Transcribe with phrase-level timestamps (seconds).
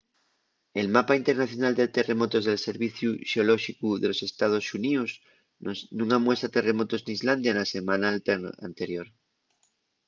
[0.79, 5.11] el mapa internacional de terremotos del serviciu xeolóxicu de los estaos xuníos
[5.97, 8.07] nun amuesa terremotos n’islandia na selmana
[8.69, 9.07] anterior